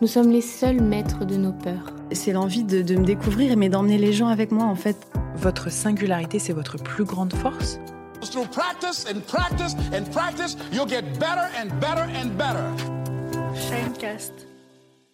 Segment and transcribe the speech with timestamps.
[0.00, 1.92] nous sommes les seuls maîtres de nos peurs.
[2.12, 4.96] C'est l'envie de, de me découvrir, mais d'emmener les gens avec moi en fait.
[5.36, 7.78] Votre singularité, c'est votre plus grande force?
[8.22, 12.64] Through practice and practice and practice, you'll get better and better and better.
[13.54, 14.32] Shinecast.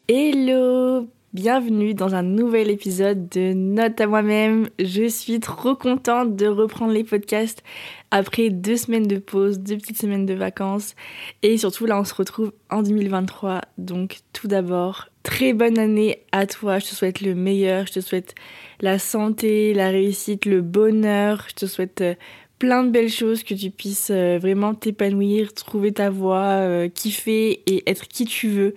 [0.08, 4.68] Hello, bienvenue dans un nouvel épisode de Note à moi-même.
[4.78, 7.62] Je suis trop contente de reprendre les podcasts
[8.10, 10.94] après deux semaines de pause, deux petites semaines de vacances.
[11.42, 13.62] Et surtout là, on se retrouve en 2023.
[13.78, 16.78] Donc tout d'abord, très bonne année à toi.
[16.78, 17.86] Je te souhaite le meilleur.
[17.86, 18.34] Je te souhaite
[18.80, 21.44] la santé, la réussite, le bonheur.
[21.48, 22.14] Je te souhaite euh,
[22.58, 27.62] plein de belles choses, que tu puisses euh, vraiment t'épanouir, trouver ta voie, euh, kiffer
[27.66, 28.74] et être qui tu veux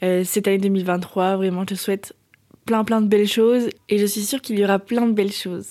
[0.00, 1.36] cette année 2023.
[1.36, 2.14] Vraiment, je te souhaite
[2.68, 5.32] plein plein de belles choses et je suis sûre qu'il y aura plein de belles
[5.32, 5.70] choses.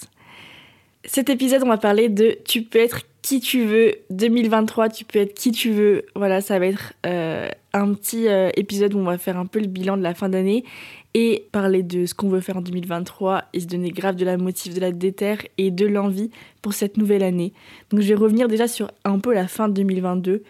[1.06, 5.19] Cet épisode, on va parler de tu peux être qui tu veux 2023, tu peux
[5.19, 6.06] être qui tu veux.
[6.16, 9.59] Voilà, ça va être euh, un petit euh, épisode où on va faire un peu
[9.59, 10.64] le bilan de la fin d'année
[11.14, 14.38] et parler de ce qu'on veut faire en 2023 et se donner grave de la
[14.38, 16.31] motive, de la déterre et de l'envie
[16.62, 17.53] pour cette nouvelle année.
[17.91, 20.41] Donc je vais revenir déjà sur un peu la fin de 2022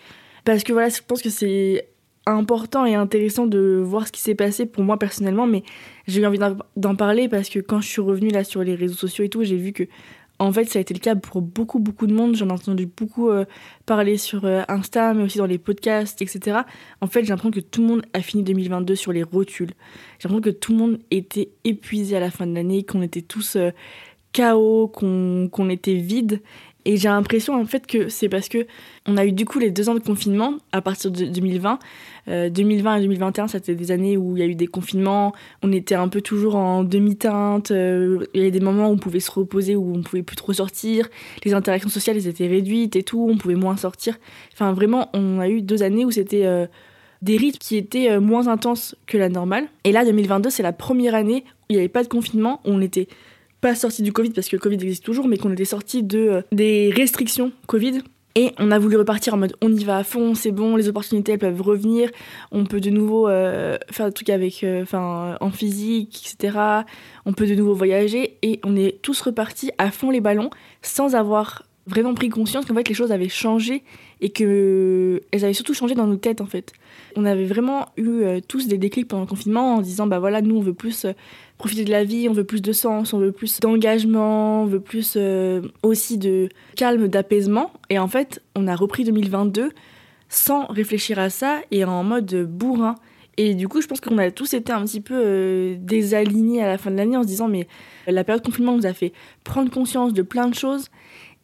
[0.46, 1.88] parce que voilà, je pense que c'est
[2.32, 5.64] important et intéressant de voir ce qui s'est passé pour moi personnellement, mais
[6.08, 6.40] j'ai eu envie
[6.76, 9.44] d'en- parler parce que quand je suis revenue là sur les réseaux sociaux et tout,
[9.44, 9.84] j'ai vu que
[10.40, 12.36] en fait ça a été le cas pour beaucoup beaucoup de monde.
[12.36, 13.46] J'en ai entendu beaucoup euh,
[13.86, 16.60] parler sur euh, Insta, mais aussi dans les podcasts, etc.
[17.02, 19.72] En fait, j'ai l'impression que tout le monde a fini 2022 sur les rotules.
[20.20, 23.22] J'ai l'impression que tout le monde était épuisé à la fin de l'année, qu'on était
[23.24, 23.72] tous euh,
[24.34, 26.42] qu'on qu'on était vide.
[26.88, 28.66] Et j'ai l'impression en fait que c'est parce que
[29.06, 31.80] on a eu du coup les deux ans de confinement à partir de 2020.
[32.30, 35.34] Euh, 2020 et 2021, c'était des années où il y a eu des confinements.
[35.64, 37.72] On était un peu toujours en demi-teinte.
[37.72, 40.38] euh, il y avait des moments où on pouvait se reposer, où on pouvait plus
[40.38, 41.10] trop sortir.
[41.44, 43.28] Les interactions sociales, étaient réduites et tout.
[43.30, 44.18] On pouvait moins sortir.
[44.54, 46.68] Enfin, vraiment, on a eu deux années où c'était euh,
[47.22, 49.66] des rythmes qui étaient euh, moins intenses que la normale.
[49.84, 52.62] Et là, 2022, c'est la première année où il n'y avait pas de confinement.
[52.64, 53.10] où On était
[53.68, 56.20] pas sorti du Covid parce que le Covid existe toujours, mais qu'on était sorti de
[56.20, 58.00] euh, des restrictions Covid.
[58.36, 60.88] Et on a voulu repartir en mode on y va à fond, c'est bon, les
[60.88, 62.10] opportunités elles peuvent revenir,
[62.52, 66.60] on peut de nouveau euh, faire des trucs avec, euh, en physique, etc.
[67.26, 70.52] On peut de nouveau voyager et on est tous repartis à fond les ballons
[70.82, 73.84] sans avoir vraiment pris conscience qu'en fait les choses avaient changé
[74.22, 76.74] et que elles avaient surtout changé dans nos têtes en fait.
[77.16, 80.58] On avait vraiment eu tous des déclics pendant le confinement en disant bah voilà nous
[80.58, 81.08] on veut plus
[81.58, 84.80] profiter de la vie, on veut plus de sens, on veut plus d'engagement, on veut
[84.80, 87.72] plus euh, aussi de calme, d'apaisement.
[87.90, 89.72] Et en fait, on a repris 2022
[90.30, 92.96] sans réfléchir à ça et en mode bourrin.
[93.38, 96.68] Et du coup, je pense qu'on a tous été un petit peu euh, désalignés à
[96.68, 97.68] la fin de l'année en se disant mais
[98.08, 99.14] la période de confinement nous a fait
[99.44, 100.90] prendre conscience de plein de choses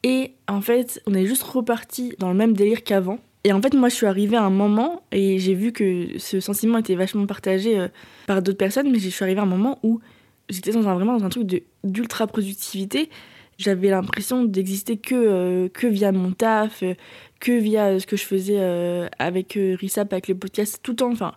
[0.04, 3.20] et en fait, on est juste reparti dans le même délire qu'avant.
[3.44, 6.40] Et en fait, moi, je suis arrivée à un moment et j'ai vu que ce
[6.40, 7.88] sentiment était vachement partagé euh,
[8.26, 10.00] par d'autres personnes, mais je suis arrivée à un moment où
[10.50, 13.10] j'étais vraiment dans un truc de- d'ultra productivité.
[13.58, 16.94] J'avais l'impression d'exister que, euh, que via mon taf, euh,
[17.42, 21.12] que via ce que je faisais euh, avec Rissap, avec le podcast, tout le temps.
[21.12, 21.34] Enfin,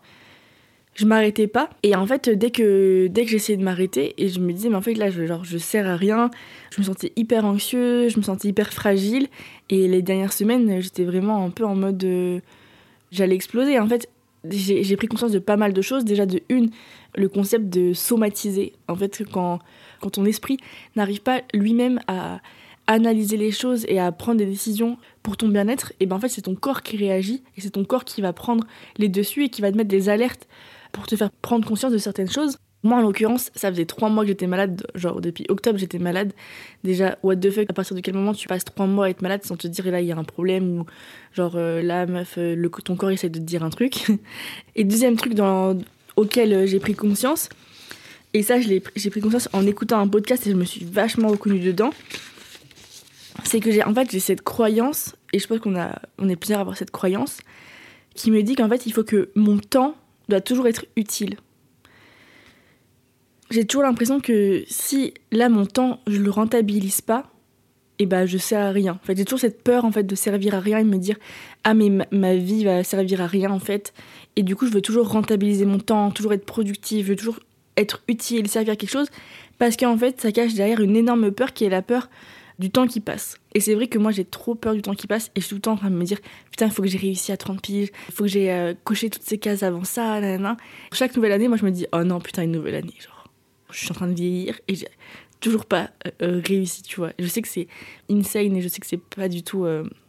[0.94, 1.69] je m'arrêtais pas.
[1.83, 4.77] Et en fait, dès que, dès que j'essayais de m'arrêter, et je me disais, mais
[4.77, 6.31] en fait, là, je, genre, je sers à rien,
[6.71, 9.28] je me sentais hyper anxieuse, je me sentais hyper fragile.
[9.71, 12.03] Et les dernières semaines, j'étais vraiment un peu en mode.
[12.04, 12.41] euh,
[13.10, 13.78] J'allais exploser.
[13.78, 14.09] En fait,
[14.49, 16.04] j'ai pris conscience de pas mal de choses.
[16.04, 16.71] Déjà, de une,
[17.16, 18.72] le concept de somatiser.
[18.88, 19.59] En fait, quand,
[20.00, 20.59] quand ton esprit
[20.94, 22.41] n'arrive pas lui-même à
[22.88, 26.28] analyser les choses et à prendre des décisions pour ton bien-être, et ben en fait,
[26.28, 28.65] c'est ton corps qui réagit et c'est ton corps qui va prendre
[28.99, 30.47] les dessus et qui va te mettre des alertes
[30.93, 32.59] pour te faire prendre conscience de certaines choses.
[32.87, 34.87] Moi, en l'occurrence, ça faisait trois mois que j'étais malade.
[34.94, 36.33] Genre, depuis octobre, j'étais malade.
[36.85, 39.23] Déjà, what the fuck, à partir de quel moment tu passes trois mois à être
[39.23, 40.87] malade sans te dire, là, il y a un problème ou
[41.35, 44.06] genre, euh, là, meuf, euh, le, ton corps essaie de te dire un truc.
[44.77, 45.77] Et deuxième truc dans,
[46.15, 47.49] auquel euh, j'ai pris conscience,
[48.35, 48.81] et ça, j'ai
[49.11, 51.91] pris conscience en écoutant un podcast et je me suis vachement reconnue dedans,
[53.44, 55.75] c'est que j'ai en fait j'ai cette croyance et je pense qu'on
[56.19, 57.38] on est plusieurs à avoir cette croyance
[58.15, 59.94] qui me dit qu'en fait il faut que mon temps
[60.29, 61.37] doit toujours être utile.
[63.50, 67.31] J'ai toujours l'impression que si là mon temps je le rentabilise pas,
[67.98, 68.98] et ben je sers à rien.
[69.02, 70.98] En fait, j'ai toujours cette peur en fait de servir à rien et de me
[70.98, 71.16] dire
[71.64, 73.93] ah mais ma, vie va servir à rien en fait.
[74.37, 77.40] Et du coup, je veux toujours rentabiliser mon temps, toujours être productive, je veux toujours
[77.76, 79.08] être utile, servir à quelque chose,
[79.58, 82.08] parce qu'en fait, ça cache derrière une énorme peur qui est la peur
[82.58, 83.37] du temps qui passe.
[83.54, 85.50] Et c'est vrai que moi, j'ai trop peur du temps qui passe et je suis
[85.50, 86.19] tout le temps en train de me dire
[86.50, 89.10] Putain, il faut que j'ai réussi à 30 piges, il faut que j'ai euh, coché
[89.10, 90.56] toutes ces cases avant ça, nanana.
[90.92, 92.94] Chaque nouvelle année, moi, je me dis Oh non, putain, une nouvelle année.
[92.99, 93.15] Genre,
[93.70, 94.88] je suis en train de vieillir et j'ai
[95.40, 97.12] toujours pas euh, euh, réussi, tu vois.
[97.18, 97.68] Je sais que c'est
[98.10, 99.66] insane et je sais que c'est pas du tout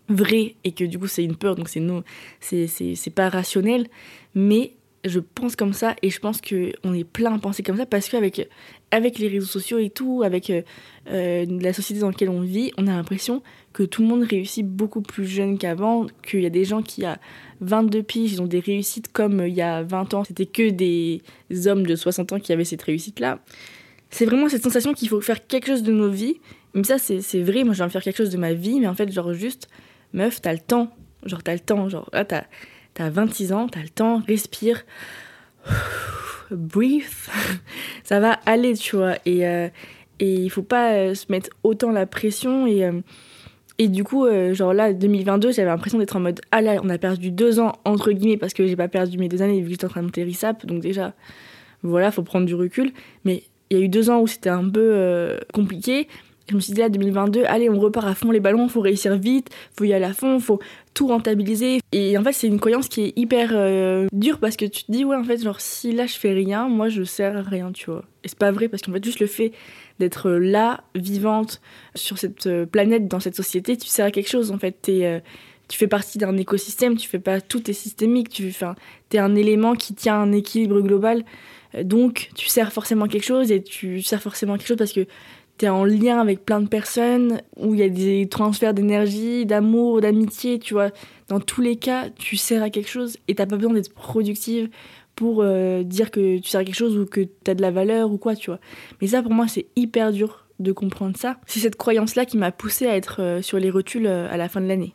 [0.09, 2.03] vrai et que du coup, c'est une peur, donc c'est non,
[2.39, 3.87] c'est pas rationnel.
[4.35, 4.73] Mais
[5.07, 8.09] je pense comme ça et je pense qu'on est plein à penser comme ça parce
[8.09, 8.47] qu'avec
[8.91, 10.61] avec les réseaux sociaux et tout, avec euh,
[11.09, 13.43] euh, la société dans laquelle on vit, on a l'impression
[13.73, 17.03] que tout le monde réussit beaucoup plus jeune qu'avant, qu'il y a des gens qui,
[17.03, 17.19] à
[17.61, 21.21] 22 piges, ils ont des réussites comme il y a 20 ans, c'était que des
[21.65, 23.39] hommes de 60 ans qui avaient cette réussite-là.
[24.09, 26.39] C'est vraiment cette sensation qu'il faut faire quelque chose de nos vies.
[26.73, 28.93] Mais ça, c'est vrai, moi, je vais faire quelque chose de ma vie, mais en
[28.93, 29.67] fait, genre, juste,
[30.13, 30.95] meuf, t'as le temps.
[31.25, 31.89] Genre, t'as le temps.
[31.89, 32.43] Genre, là, t'as
[32.97, 34.83] T'as 26 ans, t'as le temps, respire,
[36.49, 37.03] breathe,
[38.03, 39.17] ça va aller, tu vois.
[39.27, 39.67] Et, euh,
[40.19, 42.65] et il faut pas euh, se mettre autant la pression.
[42.65, 42.93] Et, euh,
[43.77, 46.97] et du coup, genre là, 2022, j'avais l'impression d'être en mode Ah là, on a
[46.97, 49.71] perdu deux ans, entre guillemets, parce que j'ai pas perdu mes deux années vu que
[49.73, 50.65] j'étais en train de monter RISAP.
[50.65, 51.13] Donc déjà,
[51.83, 52.93] voilà, faut prendre du recul.
[53.25, 56.07] Mais il y a eu deux ans où c'était un peu compliqué.
[56.49, 59.17] Je me suis dit là, 2022, allez, on repart à fond les ballons, faut réussir
[59.17, 60.59] vite, faut y aller à fond, faut
[60.93, 61.79] tout rentabiliser.
[61.91, 64.91] Et en fait, c'est une croyance qui est hyper euh, dure parce que tu te
[64.91, 67.73] dis, ouais, en fait, genre, si là je fais rien, moi je sers à rien,
[67.73, 68.05] tu vois.
[68.23, 69.51] Et c'est pas vrai parce qu'en fait, juste le fait
[69.99, 71.59] d'être là, vivante,
[71.95, 74.71] sur cette euh, planète, dans cette société, tu sers à quelque chose, en fait.
[74.81, 75.21] T'es.
[75.67, 78.53] tu fais partie d'un écosystème, tu fais pas tout est systémique, tu
[79.11, 81.25] es un élément qui tient un équilibre global.
[81.83, 85.05] Donc, tu sers forcément quelque chose et tu sers forcément quelque chose parce que
[85.57, 90.01] t'es en lien avec plein de personnes, où il y a des transferts d'énergie, d'amour,
[90.01, 90.91] d'amitié, tu vois.
[91.29, 94.69] Dans tous les cas, tu sers à quelque chose et t'as pas besoin d'être productive
[95.15, 98.11] pour euh, dire que tu sers à quelque chose ou que t'as de la valeur
[98.11, 98.59] ou quoi, tu vois.
[99.01, 101.37] Mais ça, pour moi, c'est hyper dur de comprendre ça.
[101.47, 104.47] C'est cette croyance-là qui m'a poussée à être euh, sur les rotules euh, à la
[104.47, 104.93] fin de l'année.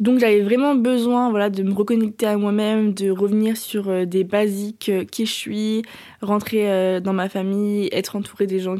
[0.00, 4.92] Donc j'avais vraiment besoin voilà, de me reconnecter à moi-même, de revenir sur des basiques,
[5.10, 5.82] qui je suis,
[6.22, 8.76] rentrer dans ma famille, être entourée des gens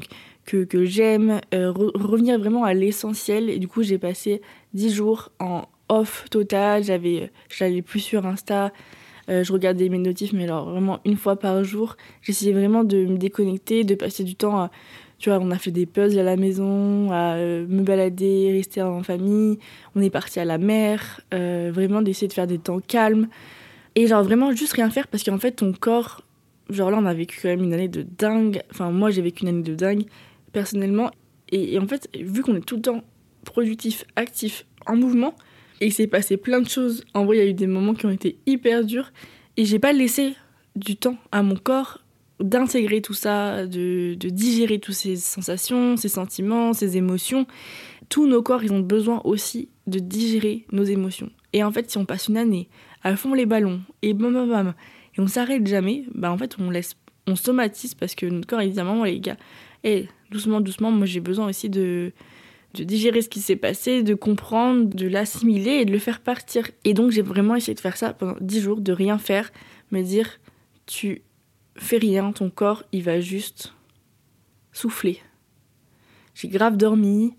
[0.49, 3.51] que, j'aime, euh, revenir vraiment à l'essentiel.
[3.51, 4.41] Et du coup, j'ai passé
[4.75, 6.85] 10 jours en off total.
[6.85, 8.73] J'avais, j'allais plus sur Insta.
[9.29, 11.97] Euh, je regardais mes notifs, mais alors vraiment une fois par jour.
[12.23, 14.71] J'essayais vraiment de me déconnecter, de passer du temps à,
[15.19, 18.81] tu vois, on a fait des puzzles à la maison, à euh, me balader, rester
[18.81, 19.59] en famille.
[19.95, 23.29] On est parti à la mer, vraiment d'essayer de faire des temps calmes.
[23.97, 26.23] Et genre vraiment juste rien faire parce qu'en fait ton corps,
[26.71, 28.63] genre là on a vécu quand même une année de dingue.
[28.71, 30.05] Enfin moi j'ai vécu une année de dingue
[30.59, 31.13] personnellement.
[31.53, 33.05] Et, en fait, vu qu'on est tout le temps
[33.45, 35.35] productif, actif, en mouvement,
[35.81, 37.95] et il s'est passé plein de choses, en vrai, il y a eu des moments
[37.95, 39.13] qui ont été hyper durs,
[39.57, 40.35] et j'ai pas laissé
[40.75, 42.01] du temps à mon corps
[42.41, 47.47] d'intégrer tout ça, de, digérer toutes ces sensations, ces sentiments, ces émotions.
[48.09, 51.31] Tous nos corps, ils ont besoin aussi de digérer nos émotions.
[51.53, 52.69] Et en fait, si on passe une année
[53.05, 54.75] à fond les ballons, et bam bam bam,
[55.17, 56.97] et on s'arrête jamais, bah en fait, on laisse,
[57.29, 59.37] on somatise parce que notre corps, évidemment, les gars,
[60.31, 62.13] doucement, doucement, moi j'ai besoin aussi de,
[62.75, 66.71] digérer ce qui s'est passé, de comprendre, de l'assimiler et de le faire partir.
[66.85, 69.51] Et donc j'ai vraiment essayé de faire ça pendant 10 jours, de rien faire,
[69.91, 70.39] me dire
[70.87, 71.23] tu
[71.77, 73.75] fais rien, ton corps il va juste
[74.73, 75.21] souffler.
[76.35, 77.35] J'ai grave dormi,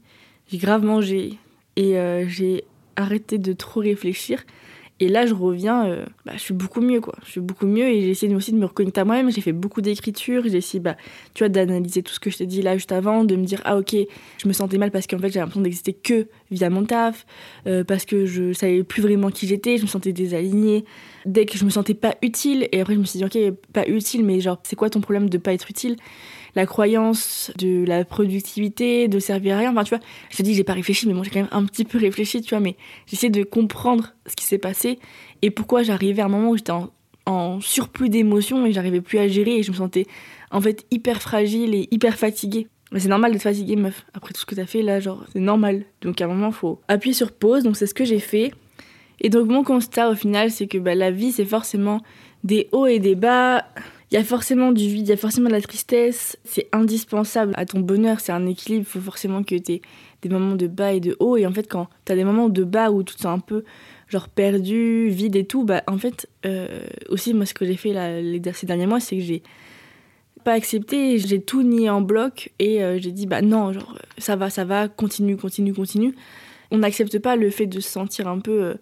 [0.48, 1.38] j'ai grave mangé
[1.76, 2.66] et euh, j'ai
[2.96, 4.44] arrêté de trop réfléchir
[5.02, 7.16] et là, je reviens, euh, bah, je suis beaucoup mieux, quoi.
[7.26, 9.32] Je suis beaucoup mieux et j'ai essayé aussi de me reconnecter à moi-même.
[9.32, 10.44] J'ai fait beaucoup d'écriture.
[10.46, 10.98] J'ai essayé, bah,
[11.34, 13.62] tu vois, d'analyser tout ce que je t'ai dit là juste avant, de me dire,
[13.64, 13.96] ah ok,
[14.38, 17.26] je me sentais mal parce qu'en fait, j'avais l'impression d'exister que via mon taf,
[17.66, 20.84] euh, parce que je savais plus vraiment qui j'étais, je me sentais désalignée.
[21.26, 23.88] Dès que je me sentais pas utile, et après, je me suis dit, ok, pas
[23.88, 25.96] utile, mais genre, c'est quoi ton problème de pas être utile?
[26.56, 29.72] La croyance de la productivité, de servir à rien.
[29.72, 31.66] Enfin, tu vois, je te dis, j'ai pas réfléchi, mais moi j'ai quand même un
[31.66, 32.76] petit peu réfléchi, tu vois, mais
[33.08, 35.00] j'essaie de comprendre ce qui s'est passé
[35.42, 36.90] et pourquoi j'arrivais à un moment où j'étais en,
[37.62, 40.08] surplus d'émotions et j'arrivais plus à gérer et je me sentais
[40.50, 42.68] en fait hyper fragile et hyper fatiguée.
[42.92, 44.04] Mais c'est normal d'être fatiguée, meuf.
[44.16, 45.86] Après tout ce que t'as fait là, genre, c'est normal.
[46.02, 47.64] Donc à un moment, faut appuyer sur pause.
[47.64, 48.52] Donc c'est ce que j'ai fait.
[49.22, 52.02] Et donc mon constat au final, c'est que bah, la vie, c'est forcément
[52.44, 53.66] des hauts et des bas.
[54.12, 56.38] Il y a forcément du vide, il y a forcément de la tristesse.
[56.44, 58.86] C'est indispensable à ton bonheur, c'est un équilibre.
[58.88, 59.82] Il faut forcément que tu aies
[60.24, 61.38] des moments de bas et de haut.
[61.38, 63.64] Et en fait, quand tu as des moments de bas où tu te un peu
[64.08, 67.94] genre perdu, vide et tout, bah en fait, euh, aussi, moi, ce que j'ai fait
[68.54, 69.44] ces derniers mois, c'est que j'ai
[70.44, 74.36] pas accepté, j'ai tout nié en bloc et euh, j'ai dit, bah non, genre, ça
[74.36, 76.16] va, ça va, continue, continue, continue.
[76.72, 78.64] On n'accepte pas le fait de se sentir un peu.
[78.64, 78.74] Euh,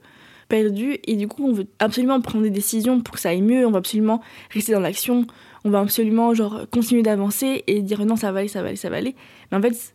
[0.48, 3.66] perdu et du coup on veut absolument prendre des décisions pour que ça aille mieux,
[3.66, 5.28] on veut absolument rester dans l'action,
[5.64, 8.78] on va absolument genre continuer d'avancer et dire non ça va aller, ça va aller,
[8.78, 9.16] ça va aller.
[9.52, 9.94] Mais en fait,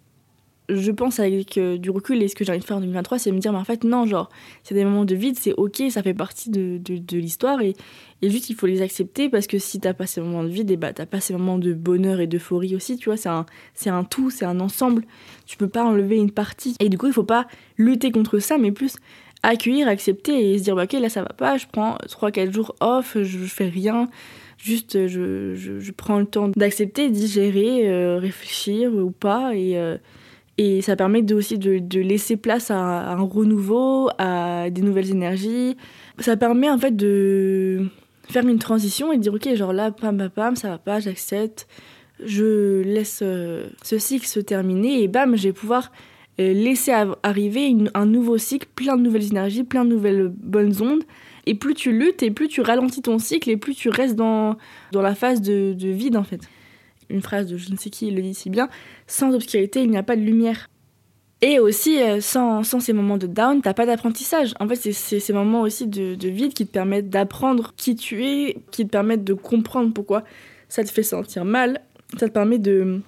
[0.68, 3.18] je pense avec euh, du recul et ce que j'ai envie de faire en 2023,
[3.18, 4.30] c'est me dire mais en fait non, genre
[4.62, 7.74] c'est des moments de vide, c'est ok, ça fait partie de, de, l'histoire et,
[8.22, 10.70] et juste il faut les accepter parce que si t'as pas ces moments de vide,
[10.70, 13.46] et bah t'as pas ces moments de bonheur et d'euphorie aussi, tu vois, c'est un,
[13.74, 15.04] c'est un tout, c'est un ensemble.
[15.46, 16.76] Tu peux pas enlever une partie.
[16.80, 18.96] Et du coup il faut pas lutter contre ça, mais plus
[19.42, 22.74] accueillir, accepter et se dire bah, ok là ça va pas, je prends 3-4 jours
[22.80, 24.08] off, je fais rien
[24.62, 29.56] Juste, je, je, prends le temps d'accepter, digérer, euh, réfléchir ou pas.
[29.56, 29.96] Et, euh,
[30.56, 35.76] et ça permet de, aussi de, laisser place à, un renouveau, à des nouvelles énergies.
[36.20, 37.88] Ça permet en fait de
[38.28, 41.00] faire une transition et de dire ok, genre là, pam, pam, pam, ça va pas,
[41.00, 41.66] j'accepte.
[42.24, 45.90] Je laisse euh, ce cycle se terminer et bam, je vais pouvoir
[46.38, 51.04] laisser arriver un nouveau cycle, plein de nouvelles énergies, plein de nouvelles bonnes ondes
[51.46, 54.56] et plus tu luttes, et plus tu ralentis ton cycle, et plus tu restes dans,
[54.92, 56.40] dans la phase de, de vide, en fait.
[57.10, 58.68] Une phrase de je ne sais qui le dit si bien
[59.06, 60.68] sans obscurité, il n'y a pas de lumière.
[61.44, 64.54] Et aussi, euh, sans, sans, ces moments de down, t'as pas d'apprentissage.
[64.60, 68.24] En fait, c'est ces moments aussi de, de, vide qui te permettent d'apprendre qui tu
[68.24, 70.22] es, qui te permettent de comprendre pourquoi
[70.68, 71.80] ça te fait sentir mal.
[72.16, 73.00] Ça te permet de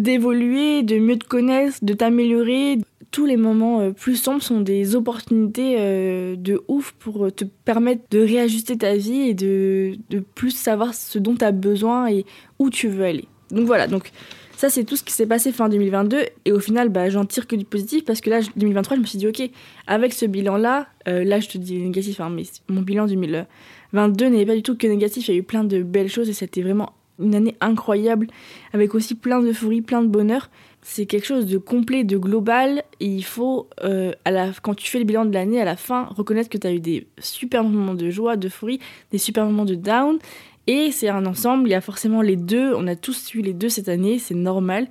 [0.00, 2.78] d'évoluer, de mieux te connaître, de t'améliorer,
[3.10, 8.02] tous les moments euh, plus sombres sont des opportunités euh, de ouf pour te permettre
[8.10, 12.24] de réajuster ta vie et de, de plus savoir ce dont tu as besoin et
[12.58, 13.24] où tu veux aller.
[13.50, 14.12] Donc voilà, donc
[14.56, 17.46] ça c'est tout ce qui s'est passé fin 2022 et au final bah, j'en tire
[17.46, 19.50] que du positif parce que là 2023 je me suis dit ok
[19.86, 24.26] avec ce bilan là, euh, là je te dis négatif hein, mais mon bilan 2022
[24.26, 26.32] n'est pas du tout que négatif, il y a eu plein de belles choses et
[26.34, 28.28] c'était vraiment une année incroyable
[28.72, 30.48] avec aussi plein d'euphorie, plein de bonheur
[30.82, 32.82] c'est quelque chose de complet, de global.
[33.00, 35.76] Et il faut, euh, à la, quand tu fais le bilan de l'année, à la
[35.76, 38.80] fin, reconnaître que tu as eu des super moments de joie, d'euphorie,
[39.12, 40.18] des super moments de down.
[40.66, 42.74] Et c'est un ensemble, il y a forcément les deux.
[42.74, 44.88] On a tous eu les deux cette année, c'est normal.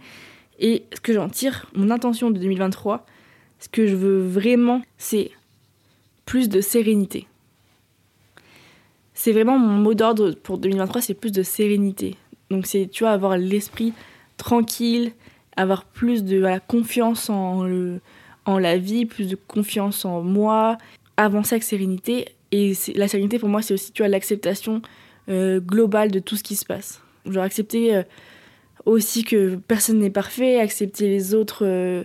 [0.60, 3.06] Et ce que j'en tire, mon intention de 2023,
[3.60, 5.32] ce que je veux vraiment, c'est
[6.26, 7.28] plus de sérénité.
[9.20, 12.16] C'est vraiment mon mot d'ordre pour 2023, c'est plus de sérénité.
[12.52, 13.94] Donc c'est, tu vois, avoir l'esprit
[14.38, 15.12] tranquille,
[15.56, 17.68] avoir plus de confiance en,
[18.46, 20.78] en la vie, plus de confiance en moi,
[21.18, 22.28] avancer avec sérénité.
[22.52, 24.84] Et la sérénité, pour moi, c'est aussi tu vois, l'acceptation
[25.30, 27.02] euh, globale de tout ce qui se passe.
[27.26, 28.04] Genre accepter euh,
[28.86, 32.04] aussi que personne n'est parfait, accepter les autres, euh,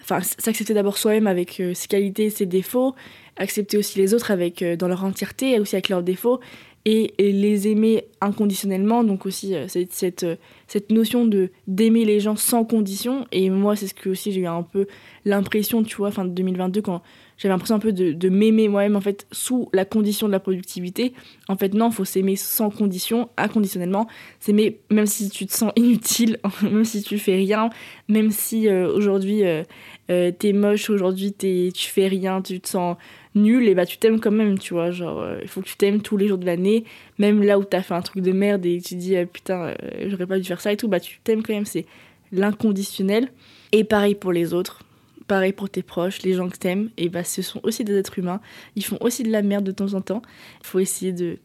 [0.00, 2.94] enfin s'accepter d'abord soi-même avec ses qualités, ses défauts,
[3.36, 6.40] accepter aussi les autres avec euh, dans leur entièreté et aussi avec leurs défauts,
[6.84, 9.04] et, les aimer inconditionnellement.
[9.04, 10.26] Donc aussi euh, cette, cette,
[10.66, 13.26] cette, notion de d'aimer les gens sans condition.
[13.32, 14.86] Et moi, c'est ce que aussi j'ai eu un peu
[15.24, 17.02] l'impression, tu vois, fin de 2022, quand
[17.36, 21.14] j'avais l'impression un peu de, m'aimer moi-même, en fait, sous la condition de la productivité.
[21.48, 24.06] En fait, non, faut s'aimer sans condition, inconditionnellement.
[24.40, 27.70] S'aimer même si tu te sens inutile, même si tu fais rien,
[28.08, 29.64] même si euh, aujourd'hui euh,
[30.10, 32.96] euh, t'es moche, aujourd'hui tu fais rien, tu te sens
[33.34, 34.90] nul, et bah tu t'aimes quand même, tu vois.
[34.90, 36.84] Genre, il euh, faut que tu t'aimes tous les jours de l'année,
[37.18, 40.08] même là où t'as fait un truc de merde et tu dis euh, putain, euh,
[40.08, 41.86] j'aurais pas dû faire ça et tout, bah tu t'aimes quand même, c'est
[42.32, 43.28] l'inconditionnel.
[43.72, 44.82] Et pareil pour les autres,
[45.26, 48.18] pareil pour tes proches, les gens que t'aimes, et bah ce sont aussi des êtres
[48.18, 48.40] humains,
[48.76, 50.22] ils font aussi de la merde de temps en temps.
[50.60, 51.38] Il faut essayer de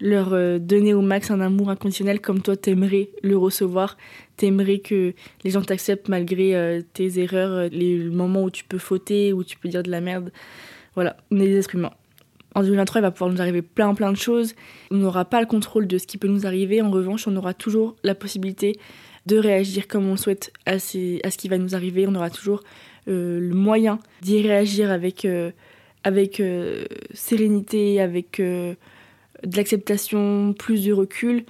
[0.00, 3.96] leur donner au max un amour inconditionnel comme toi t'aimerais le recevoir,
[4.36, 5.14] t'aimerais que
[5.44, 9.68] les gens t'acceptent malgré tes erreurs, les moments où tu peux fauter, où tu peux
[9.68, 10.32] dire de la merde.
[10.94, 11.92] Voilà, on est des êtres humains.
[12.54, 14.54] En 2023, il va pouvoir nous arriver plein plein de choses.
[14.90, 16.82] On n'aura pas le contrôle de ce qui peut nous arriver.
[16.82, 18.78] En revanche, on aura toujours la possibilité
[19.26, 22.06] de réagir comme on souhaite à ce qui va nous arriver.
[22.06, 22.62] On aura toujours
[23.08, 25.50] euh, le moyen d'y réagir avec, euh,
[26.04, 28.76] avec euh, sérénité, avec de
[29.56, 31.44] l'acceptation, plus de recul.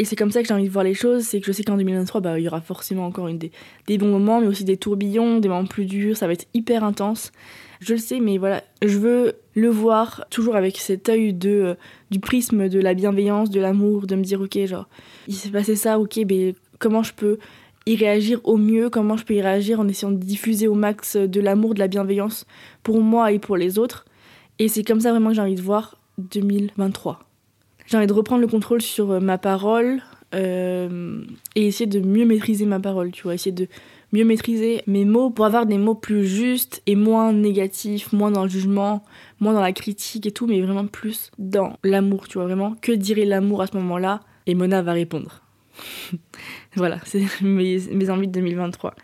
[0.00, 1.24] Et c'est comme ça que j'ai envie de voir les choses.
[1.24, 3.52] C'est que je sais qu'en 2023, bah, il y aura forcément encore une des,
[3.86, 6.16] des bons moments, mais aussi des tourbillons, des moments plus durs.
[6.16, 7.32] Ça va être hyper intense.
[7.80, 11.74] Je le sais, mais voilà, je veux le voir toujours avec cet œil de, euh,
[12.10, 14.88] du prisme de la bienveillance, de l'amour, de me dire, ok, genre,
[15.28, 17.38] il s'est passé ça, ok, mais comment je peux
[17.84, 21.16] y réagir au mieux, comment je peux y réagir en essayant de diffuser au max
[21.16, 22.46] de l'amour, de la bienveillance
[22.82, 24.06] pour moi et pour les autres.
[24.58, 27.29] Et c'est comme ça vraiment que j'ai envie de voir 2023.
[27.90, 30.00] J'ai envie de reprendre le contrôle sur ma parole
[30.32, 31.22] euh,
[31.56, 33.66] et essayer de mieux maîtriser ma parole, tu vois, essayer de
[34.12, 38.44] mieux maîtriser mes mots pour avoir des mots plus justes et moins négatifs, moins dans
[38.44, 39.04] le jugement,
[39.40, 42.76] moins dans la critique et tout, mais vraiment plus dans l'amour, tu vois, vraiment.
[42.80, 45.42] Que dirait l'amour à ce moment-là Et Mona va répondre.
[46.76, 48.94] voilà, c'est mes, mes envies de 2023.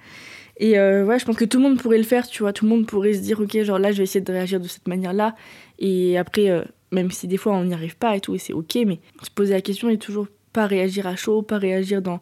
[0.59, 2.65] Et euh, ouais, je pense que tout le monde pourrait le faire, tu vois, tout
[2.65, 4.89] le monde pourrait se dire, ok, genre là, je vais essayer de réagir de cette
[4.89, 5.35] manière-là.
[5.79, 6.63] Et après, euh,
[6.97, 9.31] même si des fois on n'y arrive pas et tout, et c'est ok, mais se
[9.31, 12.21] poser la question et toujours Pas réagir à chaud, pas réagir dans,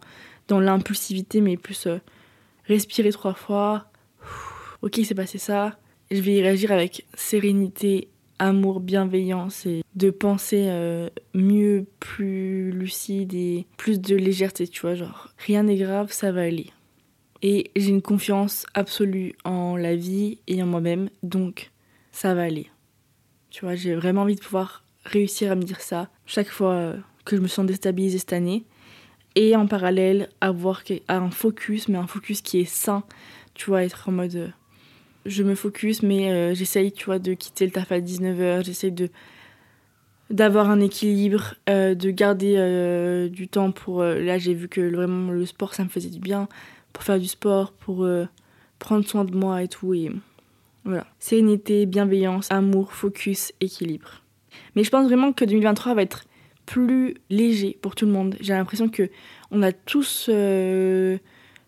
[0.49, 1.99] dans l'impulsivité, mais plus euh,
[2.65, 3.87] respirer trois fois.
[4.83, 5.79] Ok, c'est passé ça.
[6.11, 8.09] Je vais y réagir avec sérénité,
[8.41, 14.97] amour, bienveillance et de penser euh, mieux, plus lucide et plus de légèreté, tu vois,
[14.97, 16.71] genre rien n'est grave, ça va aller.
[17.43, 21.71] Et j'ai une confiance absolue en la vie et en moi-même, donc
[22.11, 22.71] ça va aller.
[23.55, 26.97] Tu vois, j'ai vraiment envie de pouvoir réussir à me dire ça chaque fois euh,
[27.25, 28.65] que je me sens déstabilisée cette année.
[29.37, 33.05] Et en parallèle, avoir un focus, mais un focus qui est sain.
[33.55, 34.35] Tu vois, être en mode.
[34.35, 34.49] Euh,
[35.25, 38.65] je me focus, mais euh, j'essaye, tu vois, de quitter le taf à 19h.
[38.65, 39.09] J'essaye de
[40.31, 44.03] d'avoir un équilibre, de garder du temps pour...
[44.03, 46.49] là, j'ai vu que vraiment le sport, ça me faisait du bien.
[46.93, 48.09] Pour faire du sport, pour
[48.79, 49.93] prendre soin de moi et tout.
[49.93, 50.11] Et
[50.85, 51.07] voilà.
[51.19, 54.23] Sérénité, bienveillance, amour, focus, équilibre.
[54.77, 56.25] Mais je pense vraiment que 2023 va être
[56.67, 58.37] plus léger pour tout le monde.
[58.41, 59.11] J'ai l'impression que
[59.51, 61.19] on a tous euh,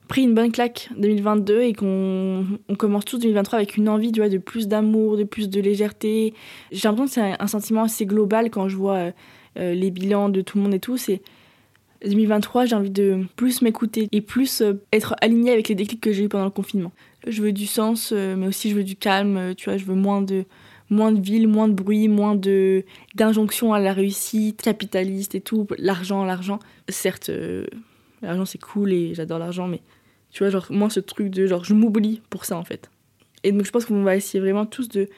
[0.08, 4.38] pris une bonne claque 2022 et qu'on on commence tous 2023 avec une envie de
[4.38, 6.34] plus d'amour, de plus de légèreté.
[6.72, 9.10] J'ai l'impression que c'est un, sentiment assez global quand je vois euh,
[9.58, 10.96] euh, les bilans de tout le monde et tout.
[10.96, 11.22] C'est
[12.04, 16.24] 2023, j'ai envie de plus m'écouter et plus être aligné avec les déclics que j'ai
[16.24, 16.92] eu pendant le confinement.
[17.26, 20.22] Je veux du sens, mais aussi je veux du calme, tu vois, je veux moins
[20.22, 20.44] de
[20.90, 25.66] moins de ville, moins de bruit, moins de d'injonction à la réussite capitaliste et tout,
[25.78, 26.58] l'argent, l'argent.
[26.88, 27.66] Certes, euh,
[28.22, 29.80] l'argent c'est cool et j'adore l'argent, mais
[30.30, 32.90] tu vois, genre, moi ce truc de genre, je m'oublie pour ça en fait.
[33.42, 35.08] Et donc je pense qu'on va essayer vraiment tous de,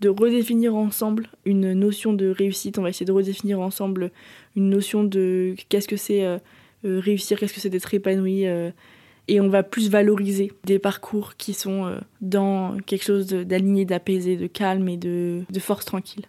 [0.00, 4.10] de redéfinir ensemble une notion de réussite, on va essayer de redéfinir ensemble
[4.56, 6.38] une notion de qu'est-ce que c'est euh,
[6.84, 8.44] euh, réussir, qu'est-ce que c'est d'être épanoui
[9.28, 14.36] et on va plus valoriser des parcours qui sont euh, dans quelque chose d'aligné, d'apaisé,
[14.36, 16.24] de calme et de, force tranquille.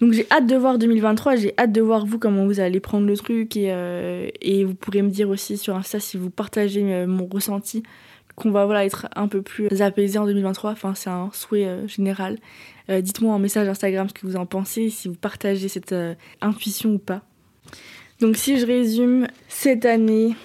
[0.00, 3.06] Donc j'ai hâte de voir 2023, j'ai hâte de voir vous comment vous allez prendre
[3.06, 4.30] le truc et, euh,
[4.64, 7.82] vous pourrez me dire aussi sur Insta si vous partagez euh, mon ressenti
[8.36, 12.38] qu'on va voilà, être un peu plus apaisé en 2023, enfin c'est un souhait général.
[12.88, 15.92] Dites-moi en message Instagram ce que vous en pensez, si vous partagez cette
[16.40, 17.22] intuition ou pas.
[18.20, 20.36] Donc si je résume, cette année,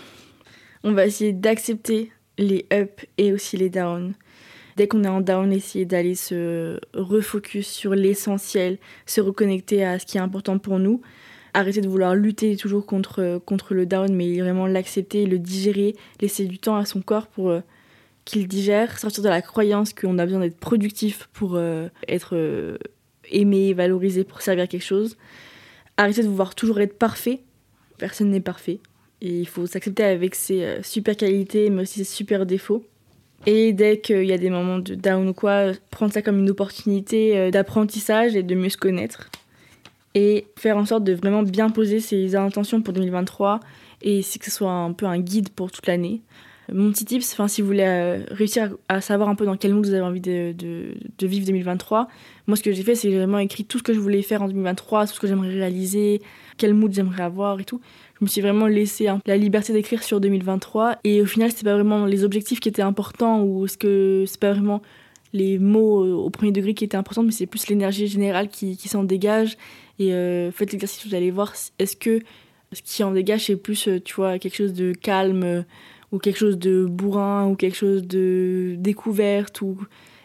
[0.83, 4.13] on va essayer d'accepter les ups et aussi les downs.
[4.75, 10.05] Dès qu'on est en down, essayer d'aller se refocus sur l'essentiel, se reconnecter à ce
[10.05, 11.01] qui est important pour nous.
[11.53, 16.45] Arrêter de vouloir lutter toujours contre, contre le down, mais vraiment l'accepter, le digérer, laisser
[16.45, 17.59] du temps à son corps pour euh,
[18.25, 22.77] qu'il digère, sortir de la croyance qu'on a besoin d'être productif pour euh, être euh,
[23.29, 25.17] aimé, valorisé, pour servir quelque chose.
[25.97, 27.41] Arrêter de vouloir toujours être parfait.
[27.99, 28.79] Personne n'est parfait.
[29.25, 32.83] Il faut s'accepter avec ses euh, super qualités, mais aussi ses super défauts.
[33.45, 36.49] Et dès qu'il y a des moments de down ou quoi, prendre ça comme une
[36.49, 39.29] opportunité euh, d'apprentissage et de mieux se connaître.
[40.13, 43.61] Et faire en sorte de vraiment bien poser ses intentions pour 2023
[44.01, 46.21] et que ce soit un peu un guide pour toute l'année.
[46.71, 49.85] Mon petit tips, si vous voulez euh, réussir à, savoir un peu dans quel mood
[49.85, 52.07] vous avez envie de, de vivre 2023,
[52.47, 54.47] moi ce que j'ai fait c'est vraiment écrit tout ce que je voulais faire en
[54.47, 56.21] 2023, tout ce que j'aimerais réaliser,
[56.57, 57.81] quel mood j'aimerais avoir et tout.
[58.19, 61.65] Je me suis vraiment laissé hein, la liberté d'écrire sur 2023 et au final c'était
[61.65, 64.81] pas vraiment les objectifs qui étaient importants ou ce que c'est pas vraiment
[65.33, 68.77] les mots euh, au premier degré qui étaient importants mais c'est plus l'énergie générale qui,
[68.77, 69.57] qui s'en dégage
[69.99, 72.21] et euh, faites l'exercice vous allez voir est-ce que
[72.71, 75.65] ce qui en dégage c'est plus euh, tu vois quelque chose de calme
[76.13, 79.77] ou quelque chose de bourrin ou quelque chose de découverte ou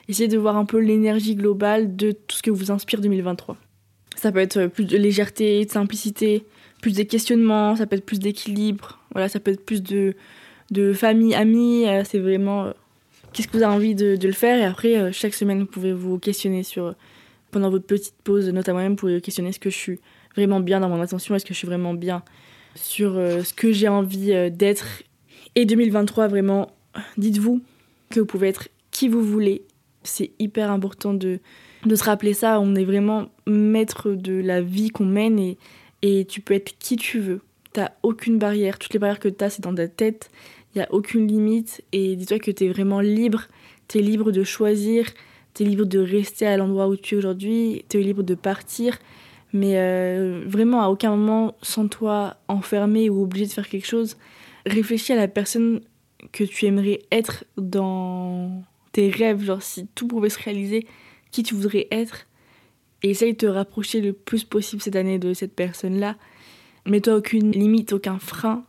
[0.08, 3.56] essayez de voir un peu l'énergie globale de tout ce que vous inspire 2023
[4.14, 6.44] ça peut être plus de légèreté de simplicité
[6.80, 10.14] plus des questionnements, ça peut être plus d'équilibre, voilà, ça peut être plus de,
[10.70, 11.86] de famille, amis.
[11.86, 12.72] Euh, c'est vraiment euh,
[13.32, 14.58] qu'est-ce que vous avez envie de, de le faire.
[14.58, 16.94] Et après, euh, chaque semaine, vous pouvez vous questionner sur,
[17.50, 20.00] pendant votre petite pause, notamment même, vous pouvez questionner est-ce que je suis
[20.36, 22.22] vraiment bien dans mon attention, est-ce que je suis vraiment bien
[22.74, 25.02] sur ce que j'ai envie d'être.
[25.58, 26.70] Et 2023, vraiment,
[27.16, 27.60] dites-vous
[28.10, 29.62] que vous pouvez être qui vous voulez.
[30.04, 31.40] C'est hyper important de,
[31.84, 32.60] de se rappeler ça.
[32.60, 35.58] On est vraiment maître de la vie qu'on mène et
[36.02, 37.40] et tu peux être qui tu veux.
[37.72, 38.78] T'as aucune barrière.
[38.78, 40.30] Toutes les barrières que t'as, c'est dans ta tête.
[40.76, 41.82] Il n'y a aucune limite.
[41.90, 43.48] Et dis-toi que t'es vraiment libre.
[43.88, 45.06] T'es libre de choisir.
[45.54, 47.84] T'es libre de rester à l'endroit où tu es aujourd'hui.
[47.88, 48.96] T'es libre de partir.
[49.52, 54.16] Mais euh, vraiment, à aucun moment, sans toi enfermé ou obligé de faire quelque chose,
[54.66, 55.80] réfléchis à la personne
[56.32, 59.42] que tu aimerais être dans tes rêves.
[59.42, 60.86] Genre, si tout pouvait se réaliser,
[61.30, 62.26] qui tu voudrais être
[63.02, 66.16] et essaye de te rapprocher le plus possible cette année de cette personne-là.
[66.86, 68.64] Mets-toi aucune limite, aucun frein.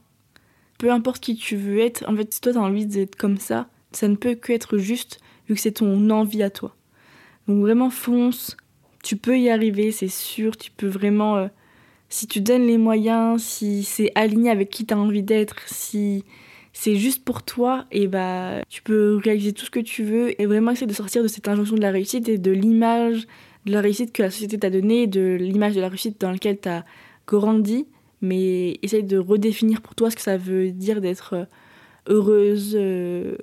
[0.78, 3.69] Peu importe qui tu veux être, en fait, si toi t'as envie d'être comme ça,
[3.91, 6.75] ça ne peut que être juste vu que c'est ton envie à toi.
[7.47, 8.56] Donc vraiment fonce,
[9.04, 11.47] tu peux y arriver, c'est sûr, tu peux vraiment euh,
[12.10, 16.26] si tu donnes les moyens, si c'est aligné avec qui tu as envie d'être, si
[16.74, 20.45] c'est juste pour toi, et bah tu peux réaliser tout ce que tu veux et
[20.45, 23.28] vraiment essayer de sortir de cette injonction de la réussite et de l'image
[23.65, 26.60] de la réussite que la société t'a donnée, de l'image de la réussite dans laquelle
[26.60, 26.86] tu as
[27.28, 27.86] grandi,
[28.22, 31.45] mais essaye de redéfinir pour toi ce que ça veut dire d'être euh,
[32.08, 33.36] heureuse euh,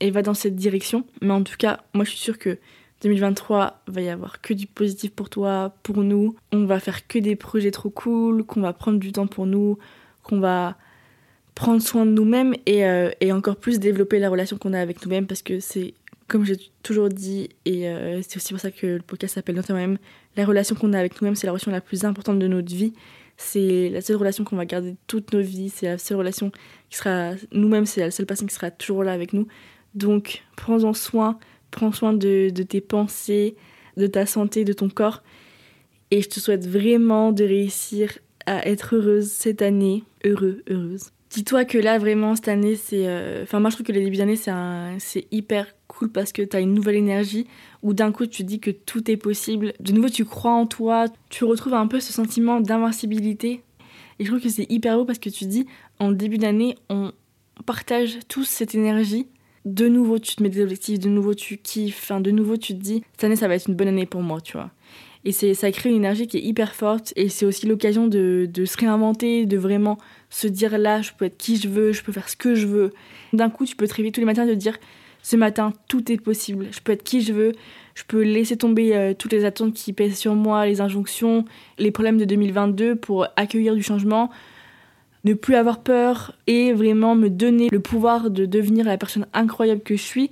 [0.00, 1.04] et va dans cette direction.
[1.22, 2.58] Mais en tout cas, moi je suis sûre que
[3.02, 6.36] 2023 va y avoir que du positif pour toi, pour nous.
[6.52, 9.78] On va faire que des projets trop cool, qu'on va prendre du temps pour nous,
[10.22, 10.76] qu'on va
[11.54, 15.26] prendre soin de nous-mêmes et, euh, encore plus développer la relation qu'on a avec nous-mêmes
[15.26, 15.94] parce que c'est,
[16.28, 19.72] comme j'ai toujours dit, et euh, c'est aussi pour ça que le podcast s'appelle Notre
[19.72, 19.98] même
[20.36, 22.92] la relation qu'on a avec nous-mêmes, c'est la relation la plus importante de notre vie.
[23.36, 26.52] C'est la seule relation qu'on va garder toute nos vies, c'est la seule relation
[26.90, 29.46] qui sera nous-mêmes, c'est la seule personne qui sera toujours là avec nous.
[29.94, 31.38] Donc prends-en soin,
[31.70, 33.56] prends soin de, tes pensées,
[33.96, 35.22] de ta santé, de ton corps.
[36.10, 40.04] Et je te souhaite vraiment de réussir à être heureuse cette année.
[40.24, 41.10] Heureux, heureuse.
[41.30, 43.06] Dis-toi que là, vraiment, cette année, c'est.
[43.06, 44.50] Euh, enfin, moi, je trouve que les débuts d'année, c'est,
[44.98, 47.46] c'est hyper cool parce que tu as une nouvelle énergie
[47.82, 49.72] où d'un coup, tu dis que tout est possible.
[49.78, 51.06] De nouveau, tu crois en toi.
[51.28, 53.62] Tu retrouves un peu ce sentiment d'invincibilité.
[54.18, 55.66] Et je trouve que c'est hyper beau parce que tu dis,
[56.00, 57.12] en début d'année, on
[57.64, 59.28] partage tous cette énergie
[59.64, 62.74] de nouveau tu te mets des objectifs, de nouveau tu kiffes, enfin, de nouveau tu
[62.74, 64.70] te dis cette année ça va être une bonne année pour moi, tu vois.
[65.24, 68.48] Et c'est, ça crée une énergie qui est hyper forte et c'est aussi l'occasion de,
[68.50, 69.98] de, se réinventer, de vraiment
[70.30, 72.66] se dire là je peux être qui je veux, je peux faire ce que je
[72.66, 72.92] veux.
[73.34, 74.78] D'un coup tu peux te réveiller tous les matins et te dire
[75.22, 77.52] ce matin tout est possible, je peux être qui je veux,
[77.94, 81.44] je peux laisser tomber euh, toutes les attentes qui pèsent sur moi, les injonctions,
[81.78, 84.30] les problèmes de 2022 pour accueillir du changement,
[85.24, 89.82] ne plus avoir peur et vraiment me donner le pouvoir de devenir la personne incroyable
[89.82, 90.30] que je suis.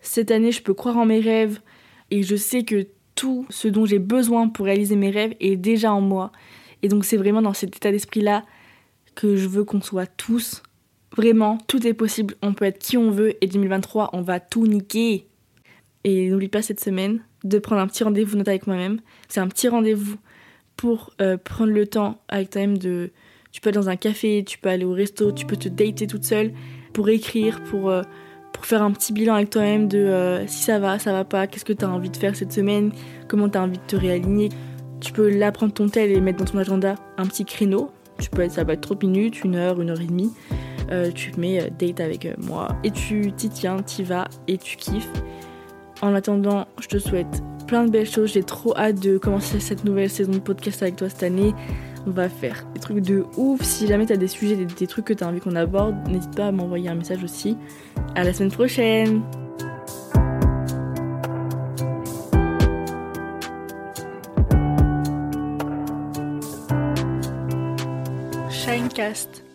[0.00, 1.60] Cette année, je peux croire en mes rêves
[2.10, 5.92] et je sais que tout ce dont j'ai besoin pour réaliser mes rêves est déjà
[5.92, 6.32] en moi.
[6.82, 8.44] Et donc c'est vraiment dans cet état d'esprit-là
[9.14, 10.62] que je veux qu'on soit tous.
[11.16, 14.66] Vraiment, tout est possible, on peut être qui on veut et 2023, on va tout
[14.66, 15.26] niquer.
[16.04, 19.00] Et n'oublie pas cette semaine de prendre un petit rendez-vous note avec moi-même.
[19.28, 20.18] C'est un petit rendez-vous
[20.76, 23.10] pour euh, prendre le temps avec toi-même de,
[23.52, 26.06] tu peux aller dans un café, tu peux aller au resto, tu peux te dater
[26.06, 26.52] toute seule
[26.92, 28.02] pour écrire, pour, euh,
[28.52, 31.46] pour faire un petit bilan avec toi-même de euh, si ça va, ça va pas,
[31.46, 32.92] qu'est-ce que tu as envie de faire cette semaine,
[33.28, 34.48] comment tu as envie de te réaligner.
[35.00, 37.90] Tu peux là prendre ton tel et mettre dans ton agenda un petit créneau.
[38.18, 40.32] Tu peux être, ça va être 30 minutes, une heure, une heure et demie.
[40.90, 45.10] Euh, tu mets date avec moi et tu t'y tiens, t'y vas et tu kiffes.
[46.02, 48.32] En attendant, je te souhaite plein de belles choses.
[48.32, 51.54] J'ai trop hâte de commencer cette nouvelle saison de podcast avec toi cette année.
[52.06, 53.62] On va faire des trucs de ouf.
[53.62, 56.52] Si jamais t'as des sujets, des, trucs que t'as envie qu'on aborde, n'hésite pas à
[56.52, 57.56] m'envoyer un message aussi.
[58.14, 59.22] À la semaine prochaine!
[68.48, 69.45] Shinecast.